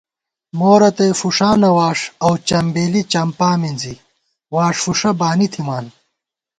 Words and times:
مورتئ 0.59 1.11
فُݭانہ 1.19 1.69
واݭ 1.77 1.99
اؤ 2.25 2.33
چمبیلی 2.47 3.01
چمپا 3.11 3.49
مِنزی، 3.61 3.95
واݭ 4.55 4.75
فُݭہ 4.83 5.11
بانی 5.19 5.47
تھِمان 5.53 5.85